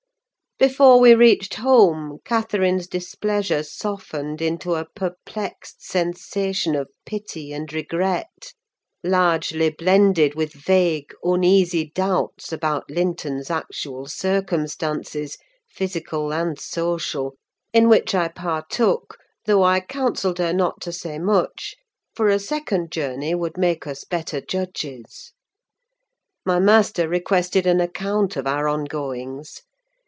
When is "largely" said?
9.03-9.71